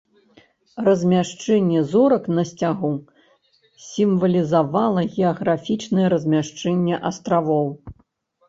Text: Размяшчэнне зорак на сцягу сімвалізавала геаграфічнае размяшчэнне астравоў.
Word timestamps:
Размяшчэнне 0.85 1.83
зорак 1.91 2.23
на 2.37 2.45
сцягу 2.51 2.91
сімвалізавала 3.89 5.07
геаграфічнае 5.17 6.07
размяшчэнне 6.15 6.95
астравоў. 7.13 7.67